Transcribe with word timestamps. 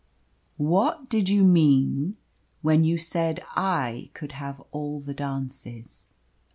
"What 0.57 1.09
did 1.09 1.29
you 1.29 1.43
mean 1.43 2.17
when 2.63 2.83
you 2.83 2.97
said 2.97 3.45
I 3.55 4.09
could 4.15 4.31
have 4.31 4.59
all 4.71 4.99
the 4.99 5.13
dances?" 5.13 6.07